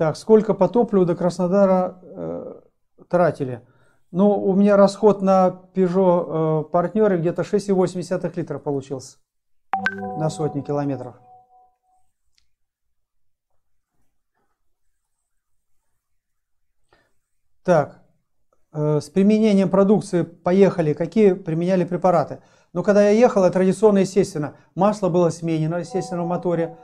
Так, 0.00 0.16
сколько 0.16 0.54
по 0.54 0.66
топливу 0.66 1.04
до 1.04 1.14
Краснодара 1.14 2.00
э, 2.00 2.60
тратили? 3.10 3.60
Ну, 4.10 4.30
у 4.30 4.54
меня 4.54 4.78
расход 4.78 5.20
на 5.20 5.60
Peugeot 5.74 6.62
э, 6.62 6.70
партнеры 6.70 7.18
где-то 7.18 7.42
6,8 7.42 8.32
литров 8.34 8.62
получился 8.62 9.18
на 10.16 10.30
сотни 10.30 10.62
километров. 10.62 11.16
Так, 17.62 18.02
э, 18.72 19.00
с 19.02 19.10
применением 19.10 19.68
продукции 19.68 20.22
поехали. 20.22 20.94
Какие 20.94 21.34
применяли 21.34 21.84
препараты? 21.84 22.40
Ну, 22.72 22.82
когда 22.82 23.02
я 23.02 23.10
ехал, 23.10 23.44
это 23.44 23.52
традиционно, 23.52 23.98
естественно, 23.98 24.56
масло 24.74 25.10
было 25.10 25.28
сменено, 25.28 25.74
естественно, 25.76 26.22
в 26.22 26.26
моторе. 26.26 26.78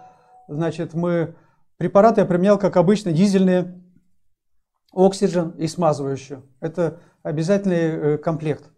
Значит, 0.49 0.93
мы 0.93 1.35
препараты 1.79 2.23
я 2.23 2.27
применял, 2.27 2.59
как 2.59 2.77
обычно, 2.77 3.13
дизельные, 3.13 3.83
оксиген 4.93 5.51
и 5.51 5.67
смазывающую. 5.67 6.43
Это 6.61 7.01
обязательный 7.23 7.77
э, 7.77 8.19
комплект. 8.19 8.71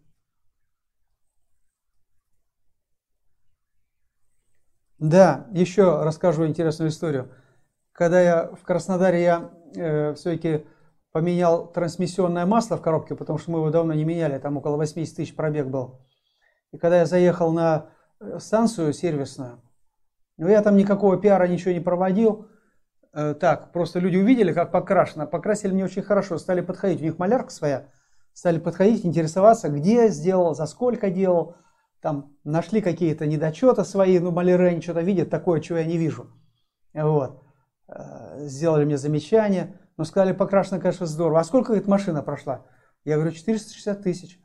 Да, 4.99 5.47
еще 5.53 6.03
расскажу 6.03 6.47
интересную 6.47 6.91
историю. 6.91 7.31
Когда 7.93 8.21
я 8.21 8.49
в 8.49 8.63
Краснодаре, 8.65 9.23
я 9.23 9.51
э, 9.77 10.15
все-таки 10.15 10.67
поменял 11.13 11.71
трансмиссионное 11.71 12.47
масло 12.47 12.77
в 12.77 12.83
коробке, 12.83 13.15
потому 13.15 13.39
что 13.39 13.53
мы 13.53 13.61
его 13.61 13.71
давно 13.71 13.95
не 13.95 14.05
меняли, 14.05 14.39
там 14.39 14.57
около 14.57 14.77
80 14.77 15.17
тысяч 15.17 15.35
пробег 15.35 15.67
был. 15.67 16.01
И 16.73 16.79
когда 16.79 16.99
я 16.99 17.07
заехал 17.07 17.53
на 17.53 17.91
э, 18.21 18.39
станцию 18.41 18.93
сервисную, 18.93 19.63
ну 20.37 20.49
я 20.49 20.63
там 20.63 20.77
никакого 20.77 21.17
пиара, 21.17 21.47
ничего 21.47 21.73
не 21.73 21.81
проводил, 21.81 22.49
э, 23.13 23.35
так, 23.35 23.73
просто 23.73 23.99
люди 23.99 24.17
увидели, 24.17 24.53
как 24.53 24.71
покрашено, 24.73 25.27
покрасили 25.27 25.73
мне 25.73 25.85
очень 25.85 26.03
хорошо, 26.03 26.39
стали 26.39 26.61
подходить, 26.61 27.01
у 27.01 27.05
них 27.05 27.19
малярка 27.19 27.51
своя, 27.51 27.89
стали 28.33 28.59
подходить, 28.59 29.05
интересоваться, 29.05 29.69
где 29.69 30.09
сделал, 30.09 30.55
за 30.55 30.67
сколько 30.67 31.11
делал, 31.11 31.57
там 32.01 32.37
нашли 32.45 32.81
какие-то 32.81 33.27
недочеты 33.27 33.85
свои, 33.85 34.19
ну 34.19 34.31
маляры 34.31 34.69
они 34.69 34.81
что-то 34.81 35.01
видят, 35.01 35.31
такое, 35.31 35.61
чего 35.61 35.79
я 35.79 35.85
не 35.85 35.99
вижу. 35.99 36.31
Вот. 36.95 37.43
Э, 37.89 38.47
сделали 38.47 38.85
мне 38.85 38.97
замечание, 38.97 39.81
но 39.97 40.05
сказали, 40.05 40.33
покрашено, 40.33 40.81
конечно, 40.81 41.07
здорово. 41.07 41.41
А 41.41 41.45
сколько, 41.45 41.69
говорит, 41.69 41.89
машина 41.89 42.23
прошла? 42.23 42.67
Я 43.05 43.17
говорю, 43.17 43.33
460 43.33 44.03
тысяч. 44.03 44.41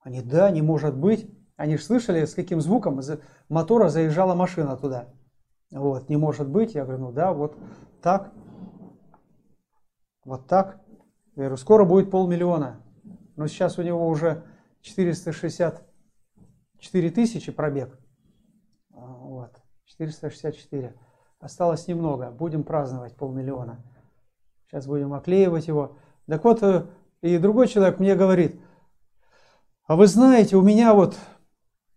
Они, 0.00 0.22
да, 0.22 0.50
не 0.50 0.62
может 0.62 0.96
быть. 0.96 1.30
Они 1.56 1.76
же 1.76 1.82
слышали, 1.82 2.24
с 2.24 2.34
каким 2.34 2.60
звуком 2.60 3.00
из 3.00 3.10
мотора 3.48 3.88
заезжала 3.88 4.34
машина 4.34 4.76
туда. 4.76 5.08
Вот, 5.72 6.08
не 6.08 6.16
может 6.16 6.48
быть. 6.48 6.74
Я 6.74 6.84
говорю, 6.84 7.00
ну 7.00 7.12
да, 7.12 7.32
вот 7.32 7.56
так. 8.00 8.32
Вот 10.24 10.46
так. 10.46 10.80
Я 11.34 11.44
говорю, 11.44 11.56
скоро 11.56 11.84
будет 11.84 12.10
полмиллиона. 12.10 12.82
Но 13.36 13.46
сейчас 13.46 13.78
у 13.78 13.82
него 13.82 14.06
уже 14.06 14.44
464 14.82 17.10
тысячи 17.10 17.50
пробег. 17.50 17.98
Вот, 18.90 19.58
464. 19.86 20.94
Осталось 21.40 21.88
немного. 21.88 22.30
Будем 22.30 22.64
праздновать 22.64 23.16
полмиллиона. 23.16 23.82
Сейчас 24.66 24.86
будем 24.86 25.14
оклеивать 25.14 25.68
его. 25.68 25.96
Так 26.26 26.44
вот, 26.44 26.62
э, 26.62 26.86
и 27.22 27.38
другой 27.38 27.66
человек 27.66 27.98
мне 27.98 28.14
говорит, 28.14 28.60
а 29.86 29.96
вы 29.96 30.06
знаете, 30.06 30.56
у 30.56 30.62
меня 30.62 30.94
вот 30.94 31.16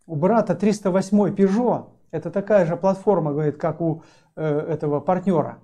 у 0.05 0.15
брата 0.15 0.55
308 0.55 1.35
Peugeot, 1.35 1.94
это 2.15 2.31
такая 2.31 2.65
же 2.65 2.77
платформа, 2.77 3.33
говорит, 3.33 3.57
как 3.57 3.81
у 3.81 4.03
э, 4.35 4.45
этого 4.45 5.01
партнера. 5.01 5.59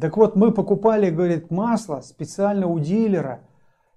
Так 0.00 0.16
вот, 0.16 0.36
мы 0.36 0.52
покупали, 0.52 1.10
говорит, 1.10 1.50
масло 1.50 2.00
специально 2.00 2.66
у 2.66 2.78
дилера, 2.78 3.40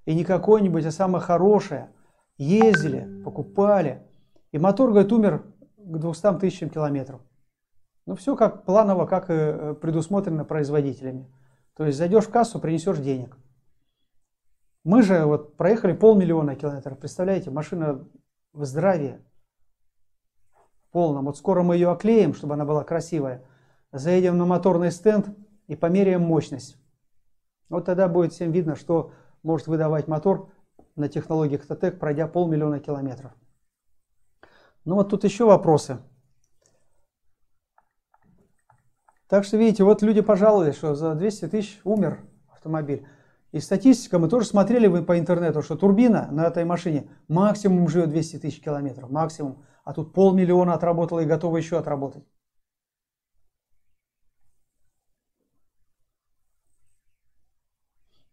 и 0.05 0.15
не 0.15 0.23
какое-нибудь, 0.23 0.85
а 0.85 0.91
самое 0.91 1.23
хорошее. 1.23 1.91
Ездили, 2.37 3.21
покупали. 3.23 4.01
И 4.51 4.57
мотор, 4.57 4.89
говорит, 4.89 5.11
умер 5.11 5.43
к 5.77 5.97
200 5.99 6.39
тысячам 6.39 6.69
километров. 6.69 7.21
Ну, 8.07 8.15
все 8.15 8.35
как 8.35 8.65
планово, 8.65 9.05
как 9.05 9.29
и 9.29 9.75
предусмотрено 9.75 10.43
производителями. 10.43 11.31
То 11.75 11.85
есть 11.85 11.97
зайдешь 11.97 12.25
в 12.25 12.31
кассу, 12.31 12.59
принесешь 12.59 12.97
денег. 12.97 13.37
Мы 14.83 15.03
же 15.03 15.25
вот 15.25 15.55
проехали 15.57 15.93
полмиллиона 15.93 16.55
километров. 16.55 16.97
Представляете, 16.97 17.51
машина 17.51 18.03
в 18.51 18.65
здравии 18.65 19.19
полном. 20.91 21.25
Вот 21.25 21.37
скоро 21.37 21.63
мы 21.63 21.75
ее 21.75 21.91
оклеим, 21.91 22.33
чтобы 22.33 22.53
она 22.53 22.65
была 22.65 22.83
красивая. 22.83 23.43
Заедем 23.91 24.37
на 24.37 24.45
моторный 24.45 24.91
стенд 24.91 25.29
и 25.67 25.75
померяем 25.75 26.21
мощность. 26.21 26.77
Вот 27.69 27.85
тогда 27.85 28.07
будет 28.07 28.33
всем 28.33 28.51
видно, 28.51 28.75
что 28.75 29.11
может 29.43 29.67
выдавать 29.67 30.07
мотор 30.07 30.51
на 30.95 31.07
технологиях 31.07 31.65
ТТЭК, 31.65 31.99
пройдя 31.99 32.27
полмиллиона 32.27 32.79
километров. 32.79 33.31
Ну 34.85 34.95
вот 34.95 35.09
тут 35.09 35.23
еще 35.23 35.45
вопросы. 35.45 35.99
Так 39.27 39.45
что 39.45 39.55
видите, 39.55 39.83
вот 39.85 40.01
люди 40.01 40.19
пожаловались, 40.19 40.75
что 40.75 40.93
за 40.93 41.15
200 41.15 41.47
тысяч 41.47 41.79
умер 41.85 42.19
автомобиль. 42.51 43.07
И 43.53 43.59
статистика, 43.59 44.19
мы 44.19 44.27
тоже 44.27 44.45
смотрели 44.45 45.01
по 45.01 45.17
интернету, 45.17 45.61
что 45.61 45.75
турбина 45.75 46.27
на 46.31 46.47
этой 46.47 46.65
машине 46.65 47.09
максимум 47.27 47.87
живет 47.87 48.09
200 48.09 48.39
тысяч 48.39 48.61
километров, 48.61 49.09
максимум. 49.09 49.63
А 49.83 49.93
тут 49.93 50.13
полмиллиона 50.13 50.73
отработала 50.73 51.19
и 51.19 51.25
готова 51.25 51.57
еще 51.57 51.77
отработать. 51.77 52.23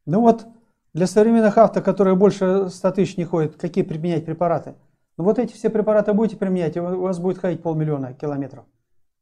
Ну 0.06 0.20
вот, 0.20 0.46
для 0.94 1.06
современных 1.06 1.58
авто, 1.58 1.82
которые 1.82 2.16
больше 2.16 2.70
100 2.70 2.90
тысяч 2.92 3.16
не 3.16 3.24
ходят, 3.24 3.56
какие 3.56 3.84
применять 3.84 4.24
препараты? 4.24 4.74
Ну 5.16 5.24
вот 5.24 5.38
эти 5.38 5.52
все 5.52 5.68
препараты 5.68 6.12
будете 6.12 6.36
применять, 6.36 6.76
и 6.76 6.80
у 6.80 7.02
вас 7.02 7.18
будет 7.18 7.38
ходить 7.38 7.62
полмиллиона 7.62 8.14
километров. 8.14 8.64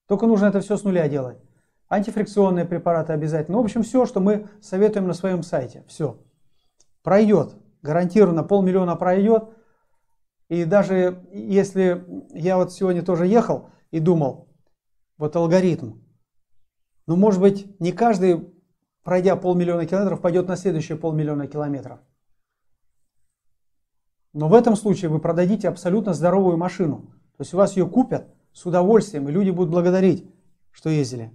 Только 0.07 0.27
нужно 0.27 0.47
это 0.47 0.61
все 0.61 0.77
с 0.77 0.85
нуля 0.85 1.09
делать 1.09 1.39
антифрикционные 1.89 2.65
препараты 2.65 3.13
обязательно. 3.13 3.57
Ну, 3.57 3.63
в 3.63 3.67
общем, 3.67 3.83
все, 3.83 4.07
что 4.07 4.21
мы 4.21 4.49
советуем 4.61 5.07
на 5.07 5.15
своем 5.15 5.43
сайте. 5.43 5.85
Все. 5.87 6.19
Пройдет. 7.03 7.55
Гарантированно 7.83 8.43
полмиллиона 8.43 8.97
пройдет. 8.97 9.51
И 10.49 10.65
даже 10.65 11.27
если 11.33 12.05
я 12.33 12.57
вот 12.57 12.73
сегодня 12.73 13.03
тоже 13.03 13.27
ехал 13.27 13.71
и 13.91 13.99
думал, 13.99 14.49
вот 15.19 15.35
алгоритм, 15.35 15.95
ну, 17.07 17.17
может 17.17 17.41
быть, 17.41 17.81
не 17.81 17.93
каждый, 17.93 18.53
пройдя 19.03 19.37
полмиллиона 19.37 19.87
километров, 19.87 20.21
пойдет 20.21 20.49
на 20.49 20.57
следующие 20.57 20.99
полмиллиона 20.99 21.47
километров. 21.47 22.01
Но 24.33 24.49
в 24.49 24.55
этом 24.55 24.77
случае 24.77 25.09
вы 25.09 25.19
продадите 25.19 25.69
абсолютно 25.69 26.13
здоровую 26.13 26.59
машину. 26.59 27.13
То 27.37 27.43
есть 27.43 27.55
у 27.55 27.57
вас 27.57 27.77
ее 27.77 27.89
купят 27.89 28.35
с 28.53 28.67
удовольствием, 28.67 29.29
и 29.29 29.33
люди 29.33 29.51
будут 29.51 29.71
благодарить, 29.71 30.29
что 30.73 30.91
ездили. 30.91 31.33